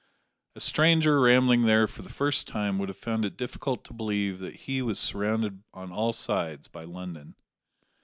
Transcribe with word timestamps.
A 0.55 0.59
stranger, 0.59 1.19
rambling 1.19 1.61
there 1.61 1.85
for 1.85 2.01
the 2.01 2.09
first 2.09 2.47
time 2.47 2.79
would 2.79 2.89
have 2.89 2.97
found 2.97 3.23
it 3.23 3.37
difficult 3.37 3.83
to 3.85 3.93
believe 3.93 4.39
that 4.39 4.55
he 4.61 4.81
was 4.81 4.97
surrounded 4.97 5.61
on 5.75 5.91
all 5.91 6.11
sides 6.11 6.67
by 6.67 6.85
London! 6.85 7.35